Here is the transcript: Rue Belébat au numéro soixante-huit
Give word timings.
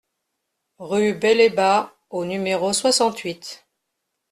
Rue 0.79 1.13
Belébat 1.13 1.93
au 2.09 2.25
numéro 2.25 2.73
soixante-huit 2.73 3.67